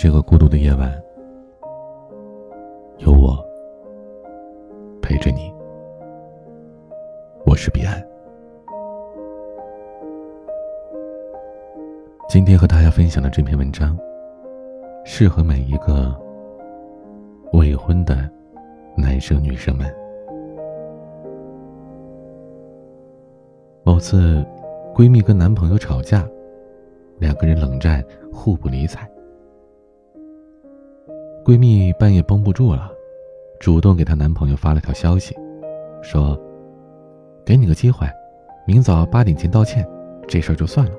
[0.00, 0.88] 这个孤独的夜晚，
[2.98, 3.36] 有我
[5.02, 5.52] 陪着你。
[7.44, 8.00] 我是彼岸。
[12.28, 13.98] 今天和大家分享的这篇文章，
[15.04, 16.14] 适合每一个
[17.52, 18.30] 未婚的
[18.96, 19.92] 男生女生们。
[23.82, 24.46] 某次，
[24.94, 26.24] 闺蜜跟男朋友吵架，
[27.18, 28.00] 两个人冷战，
[28.32, 29.04] 互不理睬。
[31.48, 32.92] 闺蜜半夜绷不住了，
[33.58, 35.34] 主动给她男朋友发了条消息，
[36.02, 36.38] 说
[37.42, 38.06] ：“给你个机会，
[38.66, 39.82] 明早八点前道歉，
[40.28, 40.92] 这事儿就算了。”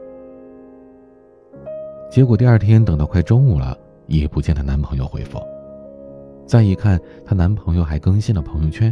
[2.09, 5.39] 结果第二天等到快中午了，也不见她男朋友回复。
[6.47, 8.91] 再一看，她男朋友还更新了朋友圈，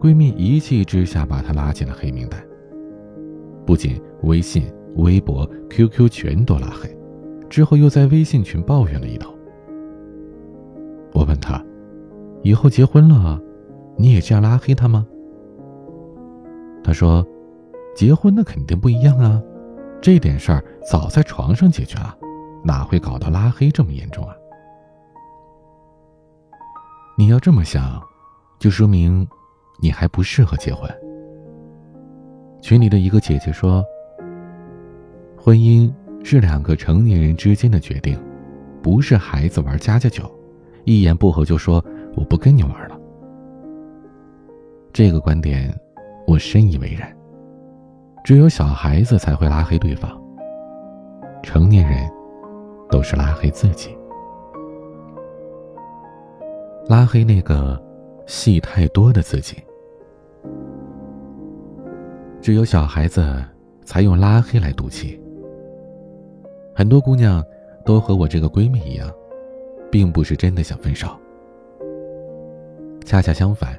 [0.00, 2.40] 闺蜜一气之下把他拉进了黑名单。
[3.66, 6.96] 不仅微信、微博、QQ 全都拉黑，
[7.50, 9.33] 之后又在微信群抱怨了一通。
[11.14, 11.64] 我问他
[12.42, 13.40] ：“以后结婚了，
[13.96, 15.06] 你也这样拉黑他吗？”
[16.84, 17.24] 他说
[17.96, 19.40] ：“结婚那肯定不一样啊，
[20.02, 22.14] 这点事儿早在床上解决了，
[22.64, 24.34] 哪会搞到拉黑这么严重啊？”
[27.16, 28.02] 你要这么想，
[28.58, 29.26] 就说明
[29.80, 30.90] 你还不适合结婚。
[32.60, 33.84] 群里的一个姐姐说
[35.38, 35.92] ：“婚姻
[36.24, 38.20] 是两个成年人之间的决定，
[38.82, 40.28] 不是孩子玩家家酒，
[40.84, 41.84] 一言不合就说
[42.16, 42.98] 我不跟你玩了。”
[44.92, 45.74] 这个观点
[46.26, 47.12] 我深以为然。
[48.24, 50.10] 只有小孩子才会拉黑对方，
[51.42, 52.08] 成年人
[52.88, 53.94] 都是拉黑自己，
[56.88, 57.78] 拉黑那个
[58.26, 59.62] 戏太多的自己。
[62.40, 63.44] 只有小孩子
[63.84, 65.20] 才用拉黑来赌气。
[66.74, 67.44] 很多姑娘
[67.84, 69.10] 都和我这个闺蜜一样，
[69.94, 71.16] 并不是真的想分手。
[73.04, 73.78] 恰恰相反，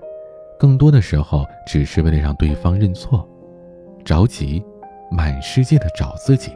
[0.58, 3.28] 更多的时候只是为了让对方认错，
[4.06, 4.64] 着急，
[5.12, 6.52] 满世界的找自己。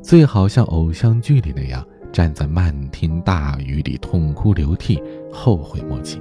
[0.00, 6.18] 最好像偶像剧里那样，站在漫天大雨里痛哭流涕，后悔莫及。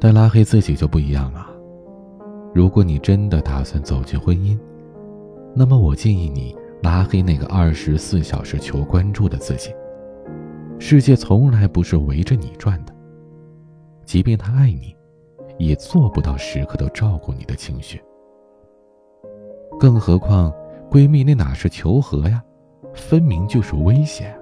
[0.00, 1.46] 但拉黑自己就不一样了。
[2.52, 4.58] 如果你真的打算走进婚姻，
[5.54, 9.74] 那么我建议你拉黑那个二十四小时求关注的自己。
[10.78, 12.92] 世界从来不是围着你转的，
[14.04, 14.94] 即便他爱你，
[15.58, 18.02] 也做不到时刻都照顾你的情绪。
[19.78, 20.52] 更何况，
[20.90, 22.42] 闺蜜那哪是求和呀，
[22.92, 24.34] 分明就是威胁。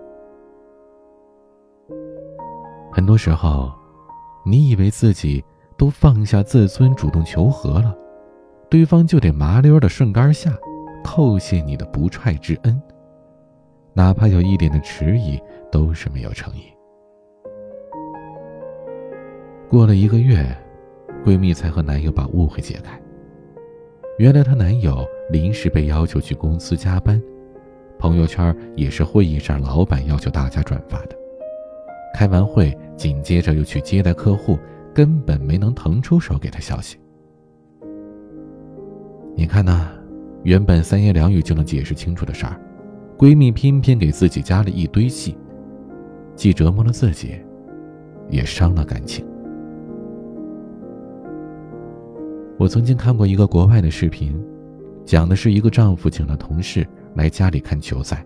[2.90, 3.70] 很多时候，
[4.44, 5.44] 你以为自己
[5.76, 7.94] 都放下自尊，主动求和了。
[8.70, 10.52] 对方就得麻溜的顺杆下，
[11.02, 12.80] 叩谢你的不踹之恩，
[13.92, 15.40] 哪怕有一点的迟疑，
[15.70, 16.62] 都是没有诚意。
[19.68, 20.44] 过了一个月，
[21.24, 23.00] 闺蜜才和男友把误会解开。
[24.18, 27.22] 原来她男友临时被要求去公司加班，
[27.98, 31.16] 朋友圈也是会议上老板要求大家转发的。
[32.12, 34.58] 开完会，紧接着又去接待客户，
[34.92, 36.98] 根本没能腾出手给他消息。
[39.36, 39.92] 你看呐，
[40.42, 42.58] 原本三言两语就能解释清楚的事儿，
[43.18, 45.36] 闺蜜偏偏给自己加了一堆戏，
[46.34, 47.34] 既折磨了自己，
[48.30, 49.24] 也伤了感情。
[52.56, 54.38] 我曾经看过一个国外的视频，
[55.04, 58.24] 讲的是一个丈夫请了同事来家里看球赛。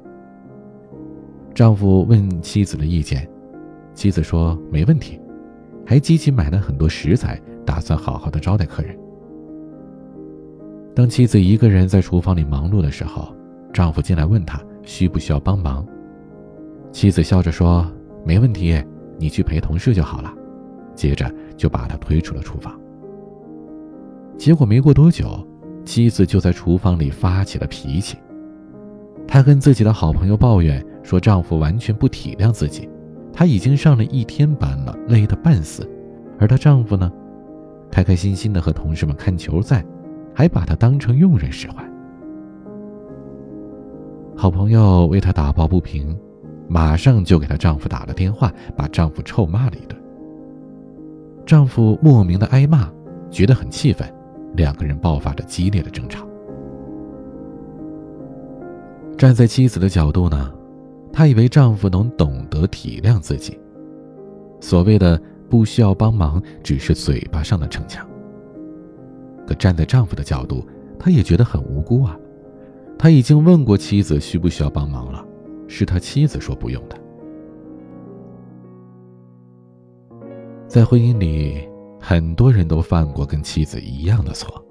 [1.55, 3.29] 丈夫问妻子的意见，
[3.95, 5.21] 妻子说没问题，
[5.87, 8.97] 还积极买了很多食材，打算好好的招待客人。
[10.94, 13.34] 当妻子一个人在厨房里忙碌的时候，
[13.72, 15.84] 丈夫进来问她需不需要帮忙。
[16.93, 17.84] 妻子笑着说
[18.25, 18.81] ：“没问题，
[19.19, 20.33] 你去陪同事就好了。”
[20.94, 22.78] 接着就把他推出了厨房。
[24.38, 25.44] 结果没过多久，
[25.84, 28.16] 妻子就在厨房里发起了脾气。
[29.27, 32.89] 她跟自己的好朋友抱怨说：“丈夫完全不体谅自己，
[33.33, 35.89] 她已经上了一天班了，累得半死，
[36.39, 37.10] 而她丈夫呢，
[37.91, 39.84] 开开心心的和同事们看球赛。”
[40.34, 41.89] 还把她当成佣人使唤。
[44.36, 46.19] 好朋友为她打抱不平，
[46.69, 49.97] 马上就给她丈夫打了电话，把丈夫臭骂了一顿。
[51.47, 52.91] 丈夫莫名的挨骂，
[53.31, 54.13] 觉得很气愤，
[54.57, 56.27] 两个人爆发着激烈的争吵。
[59.16, 60.53] 站在妻子的角度呢，
[61.13, 63.59] 她以为丈夫能懂得体谅自己，
[64.60, 68.04] 所谓的不需要帮忙，只是嘴巴上的逞强。
[69.47, 70.67] 可站在丈夫的角度，
[70.99, 72.19] 他也觉得很无辜啊。
[72.99, 75.25] 他已经问过妻子需不需要帮忙了，
[75.67, 76.99] 是他妻子说不用的。
[80.67, 81.69] 在婚姻里，
[82.01, 84.65] 很多人都犯过跟妻子一样的错。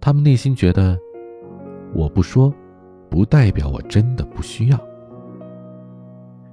[0.00, 0.98] 他们内心觉得，
[1.94, 2.52] 我不说，
[3.10, 4.78] 不代表我真的不需要。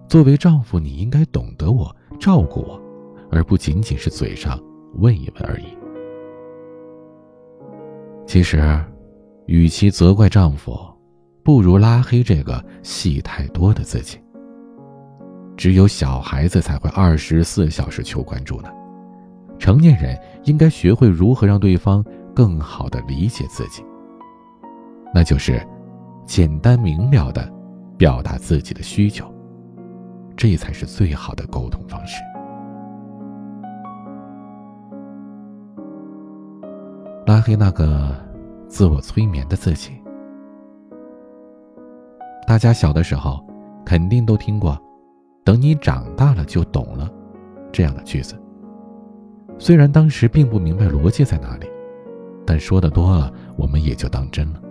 [0.08, 2.82] 作为丈夫，你应该懂得我，照顾我，
[3.30, 4.60] 而不仅仅是嘴上
[4.96, 5.66] 问一问而已。
[8.26, 8.80] 其实，
[9.46, 10.78] 与其责怪丈夫，
[11.44, 14.18] 不如拉黑这个戏太多的自己。
[15.56, 18.70] 只有小孩子才会二十四小时求关注呢，
[19.60, 22.04] 成年人应该学会如何让对方
[22.34, 23.84] 更好的理解自己。
[25.14, 25.62] 那就是
[26.26, 27.48] 简单明了的
[27.98, 29.32] 表达自己的需求，
[30.36, 32.16] 这才是最好的沟通方式。
[37.34, 38.16] 拉黑那个
[38.68, 39.90] 自我催眠的自己，
[42.46, 43.44] 大家小的时候
[43.84, 44.80] 肯定都听过。
[45.44, 47.10] 等你长大了就懂了，
[47.72, 48.40] 这样的句子。
[49.58, 51.66] 虽然当时并不明白逻辑在哪里，
[52.46, 54.62] 但说的多了，我们也就当真了。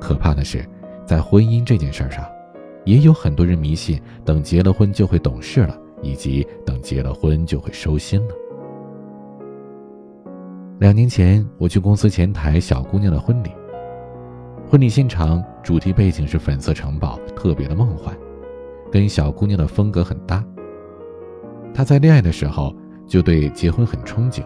[0.00, 0.66] 可怕的是，
[1.04, 2.24] 在婚姻这件事上，
[2.86, 8.34] 也有很多人迷信等结了婚就会懂事了，以及等结了婚就会收心了。
[10.78, 13.50] 两年前，我去公司前台小姑娘的婚礼，
[14.68, 18.14] 婚礼现场主题背景是粉色城堡，特别的梦幻。
[18.92, 20.44] 跟小姑娘的风格很搭。
[21.72, 22.74] 她在恋爱的时候
[23.06, 24.42] 就对结婚很憧憬，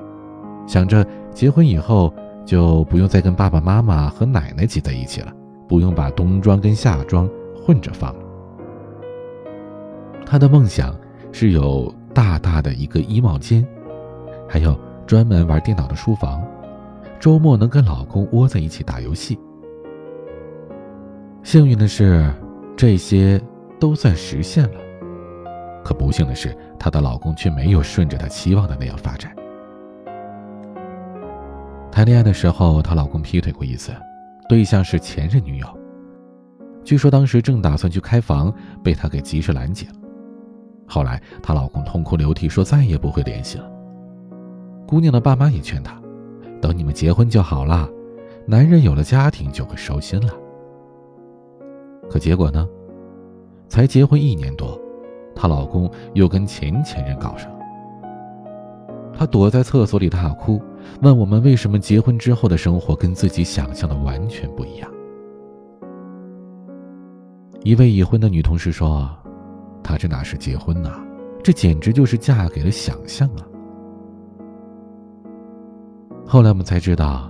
[0.68, 2.14] 想着结婚以后
[2.46, 5.32] 就不用再跟爸爸妈妈和奶奶挤在一起了，
[5.68, 8.24] 不用把冬装跟夏装混着放了。
[10.24, 10.96] 她的梦想
[11.32, 13.66] 是有大大的一个衣帽间，
[14.48, 14.78] 还有
[15.10, 16.40] 专门玩电脑的书房，
[17.18, 19.36] 周末能跟老公窝在一起打游戏。
[21.42, 22.32] 幸运的是，
[22.76, 23.42] 这些。
[23.80, 24.80] 都算实现了，
[25.82, 29.34] 可不幸的是，她的老公却没有顺着她期望的那样发展。
[31.90, 33.90] 谈恋爱的时候，她老公劈腿过一次，
[34.48, 35.66] 对象是前任女友。
[36.84, 38.54] 据说当时正打算去开房，
[38.84, 39.94] 被她给及时拦截了。
[40.86, 43.79] 后来她老公痛哭流涕，说再也不会联系了。
[44.90, 46.02] 姑娘的爸妈也劝她，
[46.60, 47.88] 等你们结婚就好了，
[48.44, 50.34] 男人有了家庭就会收心了。
[52.10, 52.68] 可结果呢？
[53.68, 54.76] 才结婚一年多，
[55.32, 57.48] 她老公又跟前前任搞上。
[59.14, 60.60] 她躲在厕所里大哭，
[61.02, 64.90] 问我们为什么结婚之后的生活跟自己想象的完全不一样。
[67.62, 69.08] 一位已婚的女同事说
[69.84, 71.00] ：“她这哪是结婚呐，
[71.44, 73.46] 这简直就是嫁给了想象啊！”
[76.32, 77.28] 后来我们才知道，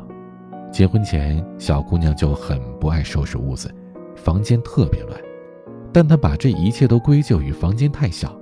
[0.70, 3.74] 结婚前小姑娘就很不爱收拾屋子，
[4.14, 5.18] 房间特别乱。
[5.90, 8.38] 但她把这一切都归咎于房间太小，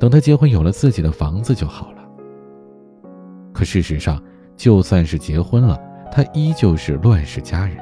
[0.00, 1.98] 等她结婚有了自己的房子就好了。
[3.52, 4.18] 可事实上，
[4.56, 5.78] 就算是结婚了，
[6.10, 7.76] 他依旧是乱世佳人。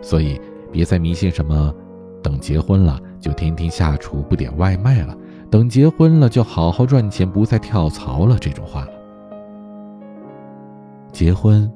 [0.00, 0.40] 所以，
[0.70, 1.74] 别再迷信什么
[2.22, 5.18] “等结婚了就天天下厨不点外卖了，
[5.50, 9.01] 等结婚了就好好赚钱不再跳槽了”这种话了。
[11.12, 11.70] 结婚，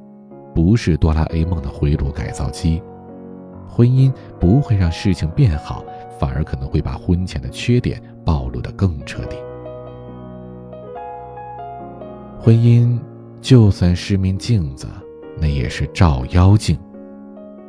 [0.54, 2.82] 不是哆啦 A 梦的回炉改造机。
[3.68, 4.10] 婚姻
[4.40, 5.84] 不会让事情变好，
[6.18, 9.36] 反而可能会把婚前的缺点暴露得更彻底。
[12.40, 12.98] 婚姻
[13.40, 14.86] 就算是面镜子，
[15.38, 16.78] 那也是照妖镜，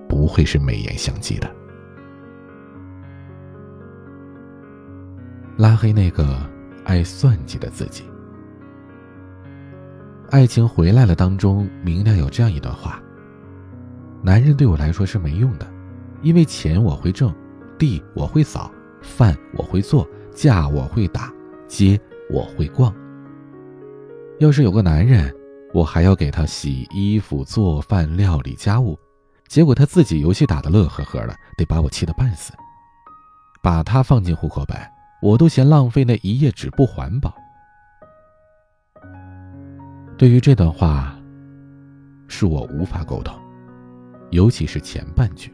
[0.08, 1.52] 不会是美颜相机的。
[5.58, 6.40] 拉黑那个
[6.86, 8.04] 爱算计的自己。
[10.30, 13.02] 爱情回来了当中，明亮有这样一段话：
[14.22, 15.66] 男人对我来说是没用的。
[16.22, 17.34] 因为钱我会挣，
[17.78, 18.70] 地我会扫，
[19.02, 21.32] 饭我会做，架我会打，
[21.68, 21.98] 街
[22.30, 22.94] 我会逛。
[24.40, 25.34] 要是有个男人，
[25.74, 29.00] 我还要给他洗衣服、做饭、料理家务，
[29.48, 32.52] 结果他自己游戏打得乐呵呵的，得把我气得半死。
[33.62, 34.76] 把他放进户口本，
[35.22, 37.34] 我都嫌浪费那一页纸不环保。
[40.18, 41.16] 对于这段话，
[42.28, 43.40] 是我无法沟通，
[44.32, 45.54] 尤其是前半句。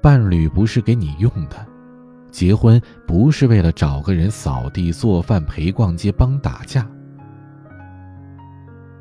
[0.00, 1.66] 伴侣不是给你用的，
[2.30, 6.88] 结婚不是为了找个人扫地、做饭、陪逛街、帮打架。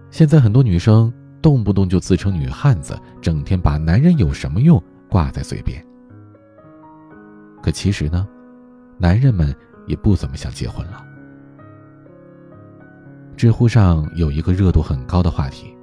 [0.10, 5.86] 现在很多女生动不动就自称女汉子，整天把男人有什么用挂在嘴边。
[7.62, 8.28] 可其实呢，
[8.98, 11.13] 男人们也不怎么想结婚了。
[13.36, 15.76] 知乎上有一个热度很高的话题：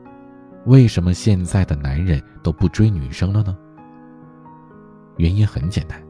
[0.66, 3.57] 为什么现在的男人都不追女生了呢？
[5.16, 6.00] 原因很简单，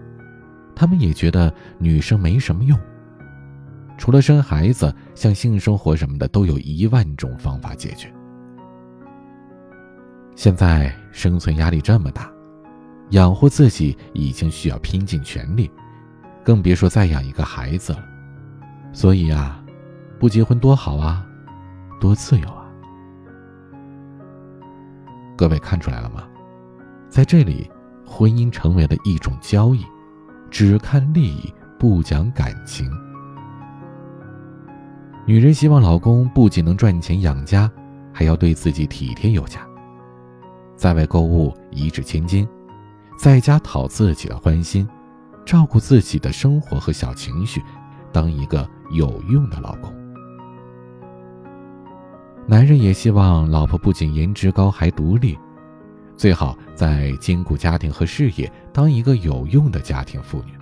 [0.75, 2.79] 他们也觉得女生没什么用。
[3.99, 8.13] 除了生孩子，像性生活什么的，都有一万种方法解决。
[10.37, 12.31] 现在生存压力这么大，
[13.11, 15.71] 养活自己已经需要拼尽全力，
[16.45, 18.05] 更别说再养一个孩子了。
[18.93, 19.63] 所以啊，
[20.19, 21.27] 不结婚多好啊，
[22.01, 22.67] 多自由啊！
[25.37, 26.27] 各位看出来了吗？
[27.09, 27.71] 在这里。
[28.13, 29.87] 婚姻成为了一种交易，
[30.51, 32.91] 只看利益，不讲感情。
[35.25, 37.71] 女人希望老公不仅能赚钱养家，
[38.13, 39.61] 还要对自己体贴有加，
[40.77, 42.47] 在外购物一掷千金，
[43.17, 44.87] 在家讨自己的欢心，
[45.47, 47.63] 照顾自己的生活和小情绪，
[48.13, 50.00] 当一个有用的老公。
[52.47, 55.39] 男人也希望老婆不仅颜值高，还独立。
[56.17, 60.53] 最好在兼顾家庭和事业，当一个有用的家庭妇女。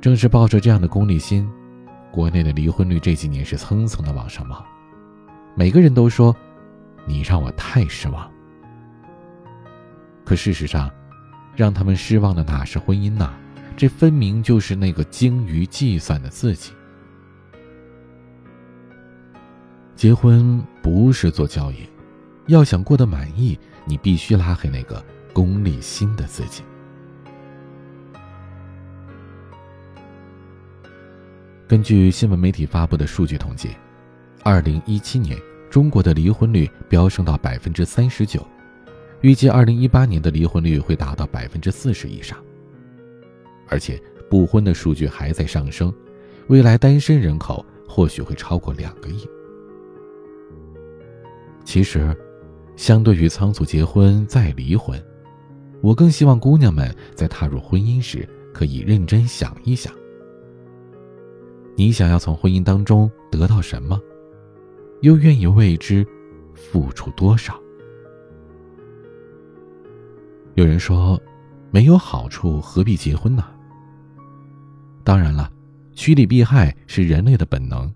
[0.00, 1.48] 正是抱着这样的功利心，
[2.10, 4.64] 国内的离婚率这几年是蹭蹭的往上冒。
[5.54, 6.34] 每个人都说
[7.06, 8.28] ：“你让我太失望。”
[10.24, 10.90] 可事实上，
[11.54, 13.30] 让他们失望的哪是婚姻呐？
[13.76, 16.72] 这分明就是那个精于计算的自己。
[19.96, 21.76] 结婚不是做交易。
[22.46, 26.62] 要想过得满意，你必须拉黑那个功利心的自己。
[31.66, 33.70] 根据新闻媒体发布的数据统计，
[34.42, 35.38] 二零一七年
[35.70, 38.46] 中国的离婚率飙升到百分之三十九，
[39.22, 42.36] 预计二零一八年的离婚率会达到百分之四十以上。
[43.68, 43.98] 而且
[44.28, 45.90] 不婚的数据还在上升，
[46.48, 49.26] 未来单身人口或许会超过两个亿。
[51.64, 52.16] 其实。
[52.76, 55.00] 相对于仓促结婚再离婚，
[55.80, 59.94] 我更希望姑娘们在踏入婚姻时可以认真想一想：
[61.76, 64.00] 你想要从婚姻当中得到什么，
[65.02, 66.04] 又愿意为之
[66.52, 67.54] 付出多少？
[70.54, 71.16] 有人说，
[71.70, 73.44] 没有好处何必结婚呢？
[75.04, 75.48] 当然了，
[75.92, 77.94] 趋利避害是人类的本能，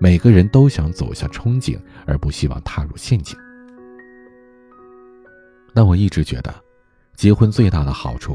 [0.00, 3.36] 每个人都想走向憧憬，而不希望踏入陷阱。
[5.74, 6.52] 但我一直觉得，
[7.14, 8.34] 结婚最大的好处，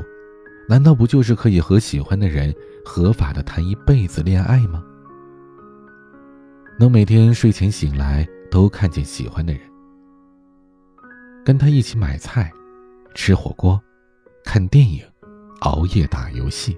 [0.70, 2.54] 难道不就是可以和喜欢的人
[2.86, 4.84] 合法的谈一辈子恋爱吗？
[6.80, 9.62] 能每天睡前醒来都看见喜欢的人，
[11.44, 12.52] 跟他一起买菜、
[13.16, 13.82] 吃火锅、
[14.44, 15.02] 看电影、
[15.62, 16.78] 熬夜打游戏，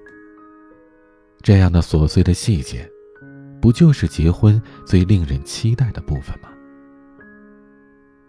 [1.42, 2.90] 这样的琐碎的细节，
[3.62, 6.50] 不就是结婚最令人期待的部分吗？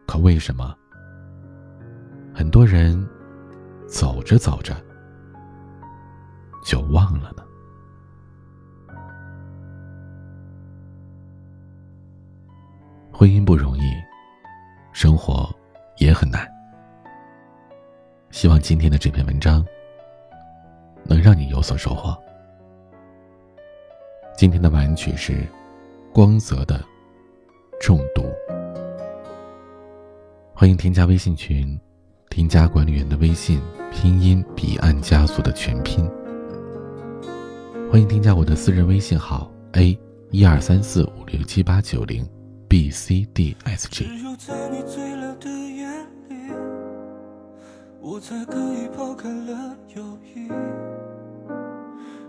[0.07, 0.75] 可为什么？
[2.35, 3.07] 很多人
[3.87, 4.75] 走着走着
[6.65, 7.43] 就忘了呢。
[13.13, 13.93] 婚姻不容易，
[14.93, 15.53] 生活
[15.99, 16.49] 也很难。
[18.31, 19.65] 希望今天的这篇文章
[21.05, 22.17] 能让你有所收获。
[24.39, 25.45] 今天的晚曲是
[26.13, 26.79] 光泽的
[27.85, 28.23] 《中毒》，
[30.55, 31.77] 欢迎添加微信群。
[32.31, 36.09] 添加管理员的微信，拼音彼岸加速的全拼。
[37.91, 39.99] 欢迎添加我的私人微信号 a
[40.31, 42.25] 一二三四五六七八九零
[42.69, 44.07] b c d s g。
[48.01, 50.49] 我才可以抛开了犹豫，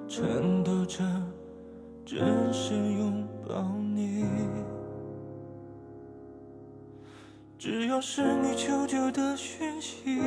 [0.08, 1.04] 颤抖着
[2.10, 3.62] 真实拥抱
[3.94, 4.26] 你。
[7.56, 10.20] 只要是你求救的讯息，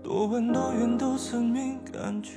[0.00, 2.34] 多晚多远都曾敏感觉，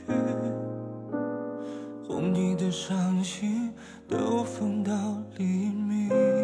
[2.08, 3.72] 哄你的伤心
[4.08, 4.91] 都疯到
[5.38, 6.40] 黎明。